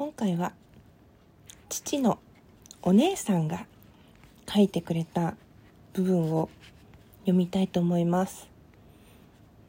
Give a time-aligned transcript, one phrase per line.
[0.00, 0.54] 今回は
[1.68, 2.18] 父の
[2.80, 3.66] お姉さんが
[4.48, 5.34] 書いてくれた
[5.92, 6.48] 部分を
[7.26, 8.48] 読みたいと思います。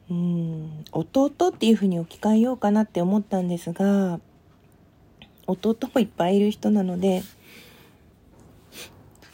[0.10, 4.22] うん弟っていうふうに置き換えようかなって思ったんですが
[5.48, 7.24] 弟もいっぱいいる人なので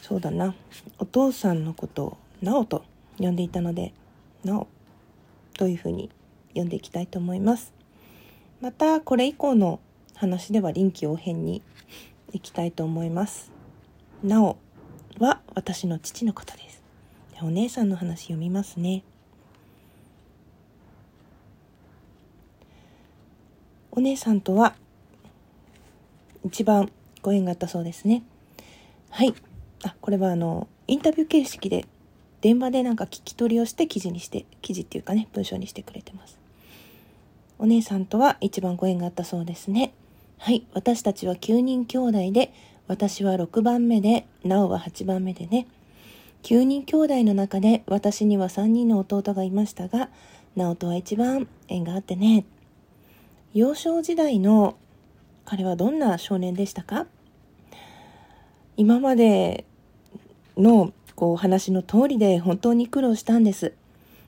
[0.02, 0.52] そうだな
[0.98, 2.82] お父さんのことを「なお」と
[3.18, 3.92] 呼んでいたので
[4.42, 4.66] 「なお」
[5.56, 6.10] というふうに
[6.48, 7.72] 読んでいきたいと思います。
[8.60, 9.78] またこれ以降の
[10.18, 11.62] 話では臨機応変に
[12.32, 13.52] いきたいと思います。
[14.22, 14.56] なお
[15.20, 16.82] は私の父のことです。
[17.40, 19.04] お姉さんの話読みますね。
[23.92, 24.74] お姉さんとは
[26.44, 26.90] 一番
[27.22, 28.24] ご縁があったそうですね。
[29.10, 29.34] はい。
[29.84, 31.86] あこれはあのインタビュー形式で
[32.40, 36.40] 電話でなんか聞き取りをして記事にして記事っていうかね文章にしてくれてます。
[37.60, 39.92] お姉さんとは一番ご縁があったそうですね。
[40.40, 42.52] はい私たちは9人兄弟で
[42.86, 45.66] 私は6番目でなおは8番目でね。
[46.44, 50.08] 9人兄弟の中で私には3人の弟がいましたが
[50.54, 52.44] 直人は一番縁があってね。
[53.52, 54.76] 幼少時代の
[55.44, 57.06] 彼はどんな少年でしたか？
[58.76, 59.64] 今まで
[60.56, 63.74] のこう話の通りで本当に苦労したんです。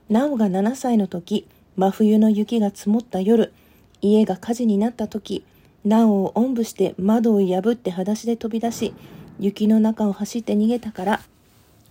[0.09, 3.53] なおが7歳の時、真冬の雪が積もった夜、
[4.01, 5.45] 家が火事になった時、
[5.83, 8.93] なおをおんぶして窓を破って裸足で飛び出し、
[9.39, 11.21] 雪の中を走って逃げたから、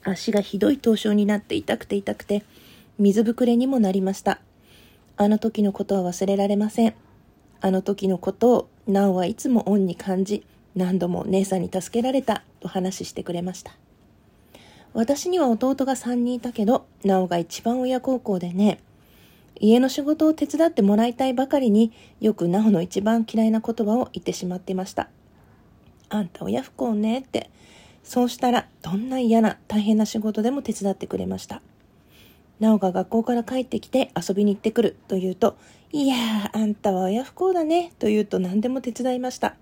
[0.03, 2.45] 足がひどい凍傷になって痛くて痛くて、
[2.99, 4.41] 水ぶくれにもなりました。
[5.17, 6.95] あの時のことは忘れられません。
[7.61, 13.75] あの時のことを、なおはいつも恩に感じ、何度も姉さんに助けられたと話してくれました。
[14.93, 18.79] 私には弟が3人いたけど、なおが一番親孝行でね、
[19.61, 25.11] 家の仕事を手伝ってもらいたいばかりによくなおの一番嫌いな言葉を言ってしまっていました。
[26.08, 27.50] あんた親不孝ねって。
[28.03, 31.60] そうしたらどんな嫌な大変な仕事でも手伝ってくれました。
[32.59, 35.56] なおが学校から帰ってきて遊びに行ってくると言うと、
[35.93, 39.56] いや、あんたは親不孝だねと言うと何でも手伝いました。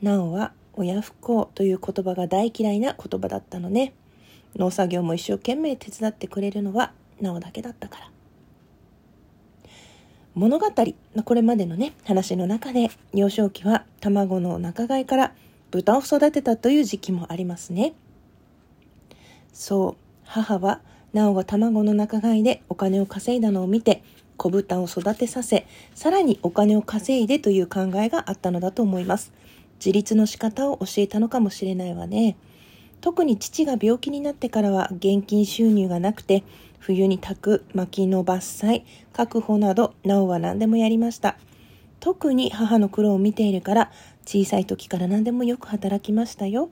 [0.00, 3.92] なおは親不孝という言葉が大嫌いな言葉だったのね。
[4.56, 8.10] 農作業も一生懸命手伝ってくれるのはなおだけだったから。
[10.34, 10.66] 物語
[11.16, 15.32] のこれまでのね、話の中で、幼少期は卵の仲買から
[15.70, 17.94] 豚を育てたという時期もありますね。
[19.52, 20.80] そう、母は、
[21.12, 24.04] なおが卵の仲買でお金を稼いだのを見て、
[24.36, 29.32] 子豚を育てさせ、さらにお金を稼いでという考えがあったのだと思います。
[29.80, 32.36] 自立の仕方を教えたのかもしれないわね。
[33.00, 36.44] 特に父が病気になってからは現金収入がなくて、
[36.80, 38.82] 冬に炊く、薪の伐採、
[39.12, 41.36] 確保など、なおは何でもやりました。
[42.00, 43.92] 特に母の苦労を見ているから、
[44.26, 46.70] 小さい時から何でもよく働きましたよ。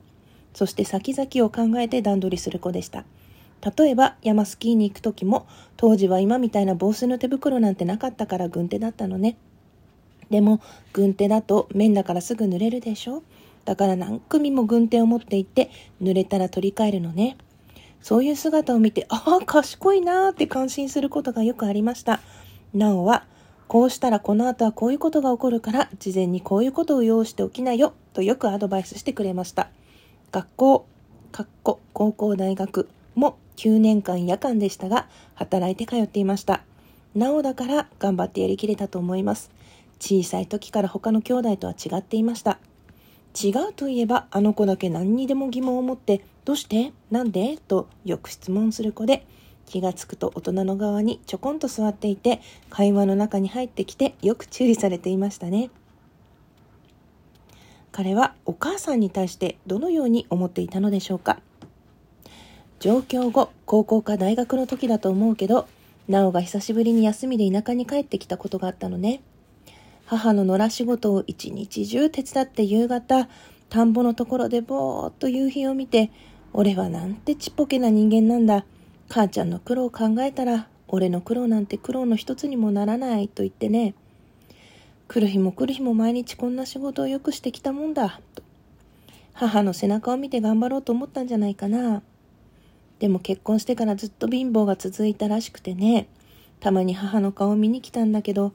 [0.54, 3.04] そして先々を考えて段取りする子でした。
[3.76, 5.46] 例えば山スキーに行く時も
[5.76, 9.36] 当時は今みたいな防水の手袋なんてなかったから軍手だったのね。
[10.30, 10.60] でも
[10.92, 13.22] 軍手だと面だからすぐ濡れるでしょ？
[13.64, 15.70] だから何組も軍手を持って行って
[16.00, 17.36] 濡れたら取り替えるのね。
[18.00, 22.20] そういう姿を見て、 ああ、賢いなーって感心することがよくありました。
[22.75, 23.25] なおは、
[23.66, 29.69] こうしたらこの後はこういうことが起こるから、事前にこういうことを用意しておきなよ、とよくアドバイスしてくれました。
[30.32, 30.87] 学校、
[31.32, 36.62] かっこ、高校大学も9年間夜間でしたが、働いて通っていました。
[37.14, 39.50] なおだから頑張ってやりきれたと思います。
[40.00, 42.58] 小さい時から他の兄弟とは違っていました。
[43.41, 46.94] 違うといえばあの子だけ何にでも疑問を持ってどうして？
[47.10, 47.59] なんで？
[47.59, 49.26] とよく質問する子で
[49.66, 55.69] 気がつくと大人の側にちょこんと座っていて会話の中に入ってきてよく注意されていましたね。
[57.92, 61.38] 彼はお母さんに対してどのように思っていたのでしょうか？
[62.81, 65.69] 上京後高校か大学の時だと思うけど
[66.08, 69.20] なおが久しぶりに休みで田舎に帰ってきたことがあったのね。
[70.06, 73.28] 母の野良仕事を一日中手伝って夕方、
[73.69, 76.11] 田んぼのところでぼーっと夕日を見て、
[76.53, 78.65] 俺はなんてちっぽけな人間なんだ。
[79.09, 83.95] 母ちゃんの苦労を考えたら、俺の苦労なんて苦労の一つにもならないと言ってね。
[85.06, 88.21] 来る日も来る日も毎日こんな仕事をよくしてきたもんだ。
[88.35, 88.43] と
[89.33, 92.03] 母の背中を見て頑張ろうと思ったんじゃないかな。
[92.99, 96.09] でも結婚してからずっと貧乏が続いたらしくてね。
[96.61, 98.53] たまに母の顔を見に来たんだけど、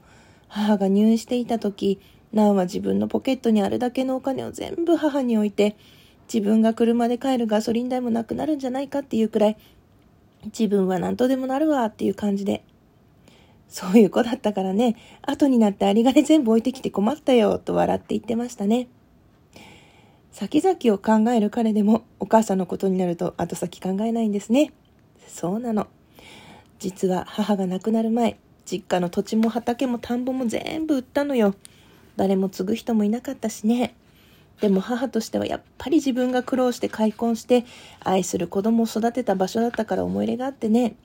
[0.50, 2.00] 母が入院していた時、
[2.34, 5.78] ナンは自分のポケットにあるだけのお金を全部母に置いて、
[6.32, 9.58] 自分が車で帰るガソリン代もなくなるんじゃないかっていうくらい、
[10.46, 12.64] 自分は何とでもなるわっていう感じで。
[13.70, 18.88] そういう子だったからね、後になって有り金全部置いてきて困ったよと笑って言ってましたね。
[20.32, 24.74] 先々を考える彼でもお母さんのことになると後先考えないんですね。
[25.28, 25.88] そうなの。
[26.80, 31.56] 実は母が亡くなる前、実家の土地も畑も田んぼも全部売ったのよ。
[32.16, 33.96] 誰も継ぐ人もいなかったしね。
[34.64, 37.66] でも母としてはやっぱり自分が苦労して開墾して
[38.00, 40.96] 愛する子供を育てた場所だったから思い入れがあってね。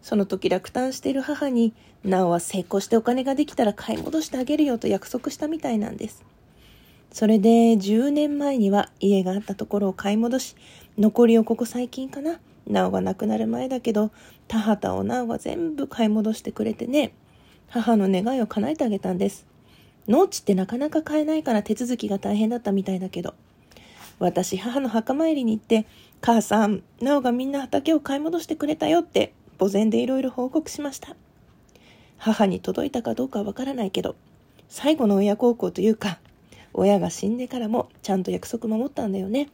[0.00, 6.24] その時落胆している母に、なおは成功してお金ができたら買い戻してあげるよと約束したみたいなんです。
[7.10, 10.54] それで10年前には家があったところを買い戻し、
[10.96, 12.38] 残りをここ最近かな。
[12.68, 14.12] なおが亡くなる前だけど、
[14.46, 17.12] 田畑をなおが全部買い戻してくれてね、
[17.66, 19.47] 母の願いを叶えてあげたんです。
[20.08, 23.34] 農地ってなかなか買えないから手続きが大変だったみたいだけど、
[24.18, 25.86] 私母の墓参りに行って、
[26.20, 31.14] 母さん、なおがみんな畑を買い戻してくれたよって墓前でいろいろ報告しました。
[32.16, 34.16] 母に届いたかどうかわからないけど、
[34.68, 36.18] 最後の親孝行というか、
[36.74, 39.50] 親が死んでからもちゃんと約束守ったんだよね。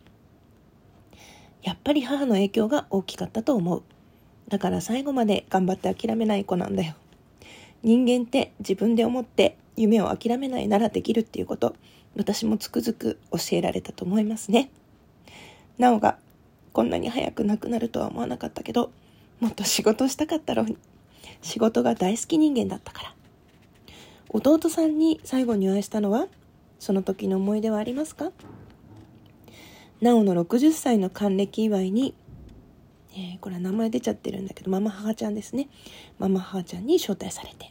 [1.62, 3.82] やっぱり母の影響が大きかったと思う。
[4.48, 6.94] だから最後まで頑張って諦めない子なんだよ。
[7.82, 11.74] 人間って自分で思って夢を諦めないならできるっていうこと、
[12.16, 14.70] 私もつくづく教えられたと思いますね。
[15.78, 16.18] なおが
[16.72, 18.92] こんなに早く亡くなるとは思わなかったけど、
[19.40, 20.78] もっと仕事したかったろうに。
[21.42, 23.14] 仕事が大好き人間だったから。
[24.28, 26.28] 弟さんに最後にお会いしたのは、
[26.78, 28.30] その時の思い出はありますか？
[30.00, 32.14] なおの60歳の還暦祝いに、
[33.12, 35.68] えー、これは名前出ちゃってるんだけど、ママ母ちゃんですね。
[36.18, 37.70] ママ母ちゃんに招待されて。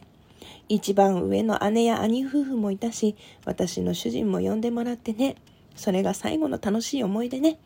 [0.68, 5.36] 一番上の姉や兄夫婦もいたし、私の主人も呼んでもらってね。
[5.76, 7.58] それが最後の楽しい思い出ね。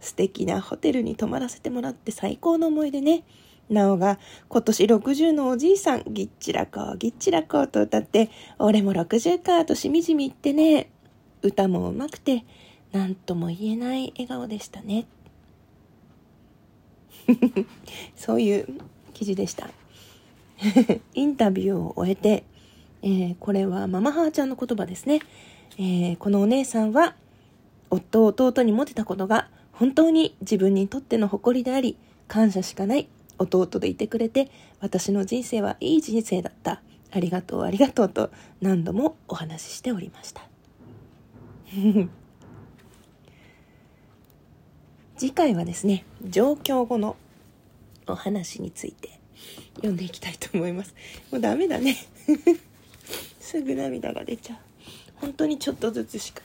[0.00, 3.22] 素敵なホテルに泊まらせてもらって最高の思い出ね。
[3.68, 4.18] なおが
[4.48, 10.90] 今年60のおじいさん、ぎっちらこう、ぎっちらこうと歌って、俺も60かとしみじみ言ってね。
[11.42, 12.44] 歌もうまくて、
[12.92, 15.06] なんとも言えない笑顔でしたね。
[18.16, 18.66] そういう
[19.14, 19.70] 記事でした。
[21.14, 22.44] インタビューを終えて、
[23.02, 25.20] えー、これはママ母ちゃんの言葉ですね。
[25.78, 27.16] えー、このお姉さんは、
[27.88, 31.96] 夫を弟にモテたことが本当に自分にとっての誇りであり、
[32.28, 33.08] 感謝しかない
[33.38, 36.82] 弟でいてくれて、私の人生はいい人生だった。
[37.12, 38.30] ありがとう、ありがとうと
[38.60, 40.42] 何度もお話ししておりました。
[45.16, 47.16] 次回はですね、上京後の
[48.06, 49.19] お話について
[49.76, 50.94] 読んでいきたいと思います。
[51.30, 51.96] もうダメだね。
[53.40, 54.58] すぐ涙が出ちゃう。
[55.16, 56.42] 本当にちょっとずつしか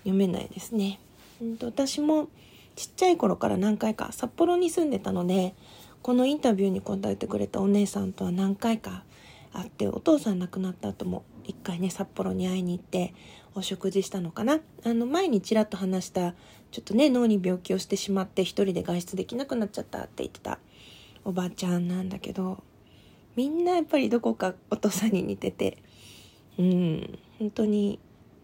[0.00, 0.98] 読めないですね。
[1.40, 2.28] うんと私も
[2.76, 5.54] ちっちゃい頃から何回か札幌に住んでたので、
[6.02, 9.04] このインタビューに答えてくれたお姉さんとは何回か
[9.52, 13.14] 会ってお父さん亡くなった後も一回ね札幌に会いに行って
[13.54, 16.34] お食事したのかなあの前にちらっと話した
[16.70, 20.58] ちょっとね脳に病気をしてしまって一人で外出できなくなっちゃったって言ってた
[21.24, 22.62] おばちゃんなんだけど
[23.36, 25.78] みんなやっぱりどこかお父さんに似てて
[26.58, 27.98] うん本当に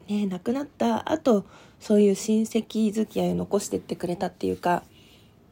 [0.09, 1.45] ね亡くなった後
[1.81, 4.83] そういう親戚付き合いを残してってくれたっていうか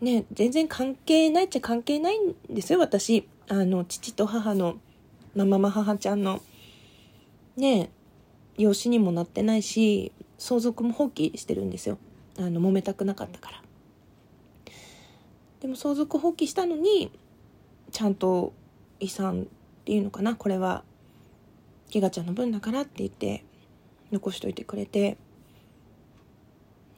[0.01, 3.29] ね、全然関係ないっちゃ関係ないんですよ、私。
[3.49, 4.77] あの、父と母の、
[5.35, 6.43] まママ母ちゃんの、
[7.57, 7.91] ね、
[8.59, 11.99] 養子にもなってないし、相続も放棄してるんですよ。
[12.39, 13.63] あの、揉めたくなかったから。
[15.67, 17.11] でも相続放棄したのに、
[17.91, 18.53] ちゃんと
[19.01, 19.45] 遺産っ
[19.85, 20.85] ていうのかな、これは、
[21.91, 23.45] ギガちゃんの分だからって言って、
[24.13, 25.17] 残しといてくれて、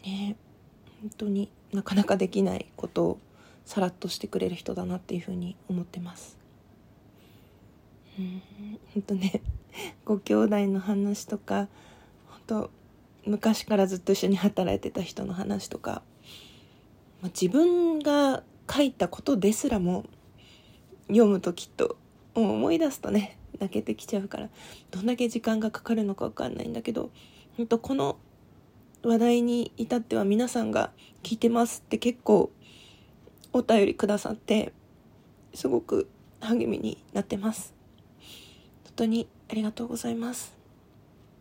[0.04, 0.36] ね、
[1.00, 3.18] 本当になかなかできないことを
[3.64, 6.36] さらっとしてくれる人だなっていうふうに思ってます。
[8.18, 8.42] うん。
[8.92, 9.40] 本当ね
[10.04, 11.68] ご兄弟の話とか
[12.26, 12.70] 本当
[13.24, 16.02] 昔からずっと一緒に働いてた人の話とか、
[17.22, 20.04] まあ、自分が書いたことですらも
[21.08, 21.96] 読むときっと
[22.34, 24.48] 思い出すとね泣けてきちゃうから
[24.90, 27.10] どんだけ時間がかかるのか分かんないんだけど
[27.56, 28.18] 本当この
[29.02, 30.90] 話題に至っては皆さんが
[31.22, 32.50] 聞いてますって結構
[33.52, 34.72] お便りくださって
[35.54, 36.08] すごく
[36.40, 37.74] 励みになってます。
[38.84, 40.56] 本当にありがとうございます。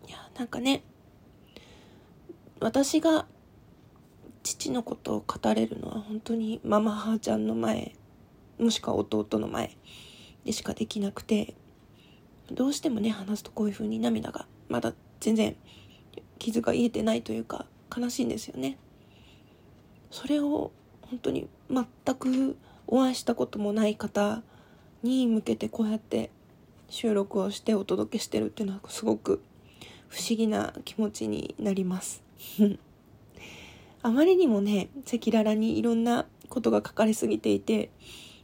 [0.08, 0.84] いやなんかね
[2.60, 3.26] 私が
[4.68, 7.94] 父のことを語れるのは本当にママ母ちゃんの前
[8.60, 9.78] もしくは弟の前
[10.44, 11.56] でしかできなくて
[12.52, 15.56] どうしてもね話すとこういう風に涙がまだ全然
[16.38, 18.78] 傷が癒えてないというか悲しいんですよね。
[20.12, 20.72] それを
[21.02, 22.58] 本当に全く
[22.88, 24.44] お会いしたこともない方
[25.04, 26.30] に向けてこうやって
[26.90, 29.42] 収録をしてお届けしてるっていうのはすごく
[30.08, 32.22] 不思議な気持ちになります。
[34.02, 37.90] あまりにもね赤裸々にいろんなことが書かれすぎていて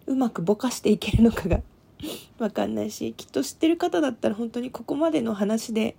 [0.06, 1.62] うまくぼかしていけるのかが
[2.40, 5.96] わかんないしきっと知ってる方だったら本当にここまでの話で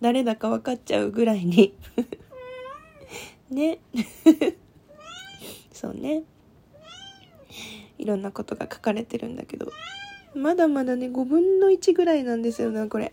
[0.00, 1.74] 誰だか分かっちゃうぐらいに
[3.50, 3.78] ね。
[5.72, 6.24] そうね。
[7.98, 9.70] いろんなことが書かれてるんだけど
[10.34, 13.12] まだまだね5分の1ぐらいなんですよねこれ。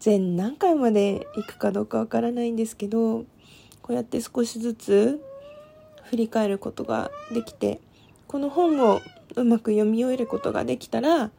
[0.00, 3.24] 全何回まで行くかどうかわからないんですけど
[3.92, 5.20] こうやって少しずつ
[6.04, 7.78] 振り返ることができて
[8.26, 9.02] この本を
[9.36, 11.30] うまく読み終えることができたらあ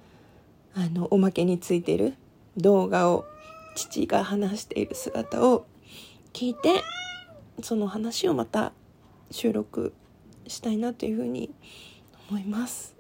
[0.94, 2.14] のおまけについてる
[2.56, 3.26] 動画を
[3.74, 5.66] 父が話している姿を
[6.32, 6.84] 聞いて
[7.64, 8.72] その話をまた
[9.32, 9.92] 収録
[10.46, 11.50] したいなというふうに
[12.30, 12.96] 思います。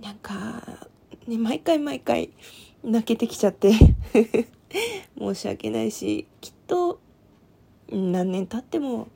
[0.00, 0.88] なんか
[1.26, 2.30] ね毎回毎回
[2.82, 3.72] 泣けてきちゃって
[5.18, 7.03] 申し訳ないしきっと
[7.90, 9.08] 何年経っても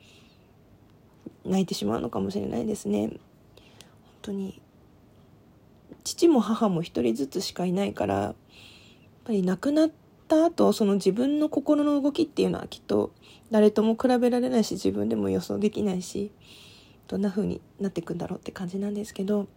[1.45, 3.07] 泣いてしまうのかもしれないですね。
[3.07, 3.17] 本
[4.21, 4.61] 当に
[6.03, 8.35] 父も母も一人ずつしかいないからやっ
[9.25, 9.91] ぱり亡くなっ
[10.27, 13.11] た後その自分の心の動きっていうのはきっと
[13.51, 16.31] 誰とも比べられないし自分でも予想できないし
[17.07, 19.47] どんな風になっていくんだろうって感じなんですけど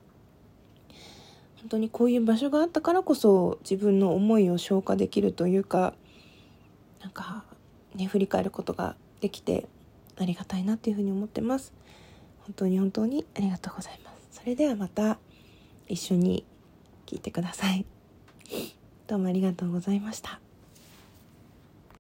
[1.61, 5.95] 本当にこういう場所があったからこそ自分の思いを消化できるというか
[7.01, 7.45] なんか
[7.95, 9.67] ね振り返ることができて
[10.17, 11.73] ありがたいなっていうふうに思ってます。
[12.41, 14.41] 本当に本当にありがとうございます。
[14.41, 15.19] それではまた
[15.89, 16.45] 一緒に
[17.07, 17.85] 聞いてください。
[19.07, 20.42] どうもありがとうございました。